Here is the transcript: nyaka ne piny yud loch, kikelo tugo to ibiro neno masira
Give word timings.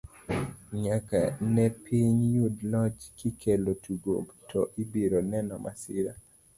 nyaka 0.83 1.19
ne 1.53 1.65
piny 1.83 2.17
yud 2.35 2.55
loch, 2.71 2.99
kikelo 3.17 3.71
tugo 3.83 4.13
to 4.49 4.61
ibiro 4.83 5.19
neno 5.31 5.53
masira 5.63 6.13